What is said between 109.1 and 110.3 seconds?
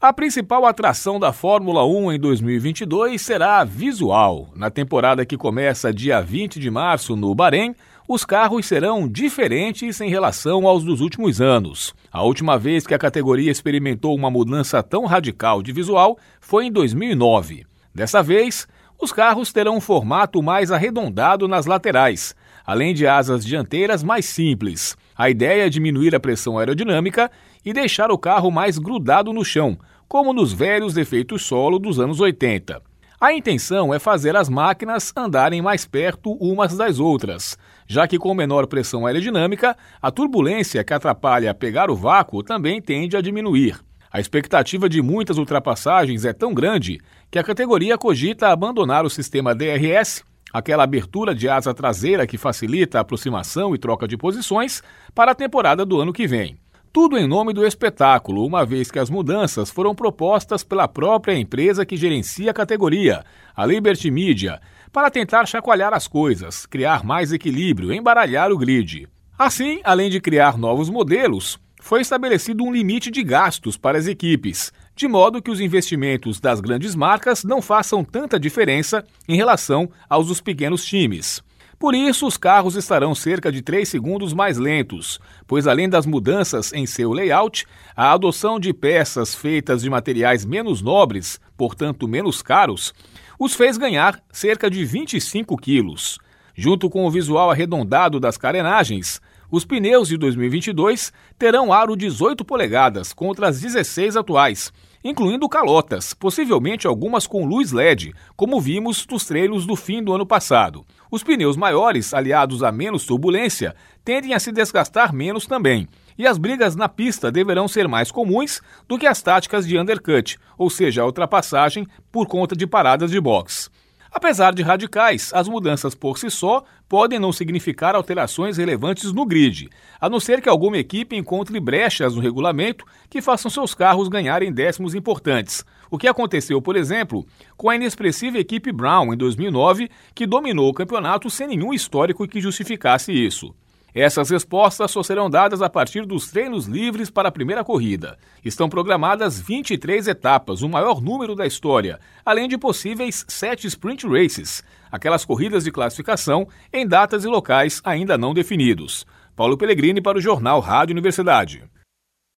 nos treinos do fim do ano